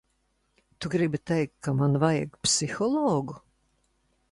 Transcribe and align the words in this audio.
Tu 0.79 0.87
gribi 0.93 1.19
teikt, 1.31 1.53
ka 1.63 1.69
man 1.79 1.99
vajag 2.05 2.31
psihologu? 2.47 3.39